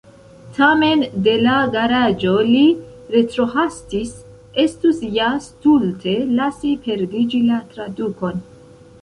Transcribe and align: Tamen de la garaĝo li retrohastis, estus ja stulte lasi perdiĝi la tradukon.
Tamen 0.53 1.01
de 1.25 1.33
la 1.41 1.57
garaĝo 1.75 2.31
li 2.47 2.63
retrohastis, 3.17 4.15
estus 4.65 5.05
ja 5.19 5.29
stulte 5.49 6.17
lasi 6.41 6.73
perdiĝi 6.89 7.45
la 7.53 7.63
tradukon. 7.77 8.45